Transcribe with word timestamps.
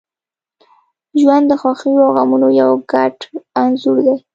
•ژوند 1.19 1.45
د 1.47 1.51
خوښیو 1.61 2.03
او 2.05 2.11
غمونو 2.15 2.47
یو 2.61 2.71
ګډ 2.91 3.15
انځور 3.63 3.97
دی. 4.05 4.15